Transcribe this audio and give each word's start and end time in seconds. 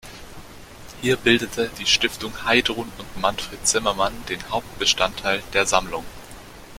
Hier 1.03 1.15
bildete 1.15 1.69
die 1.77 1.85
"Stiftung 1.85 2.33
Heidrun 2.43 2.91
und 2.97 3.21
Manfred 3.21 3.67
Zimmermann" 3.67 4.13
den 4.29 4.41
Hauptbestandteil 4.49 5.43
der 5.53 5.67
Sammlung. 5.67 6.03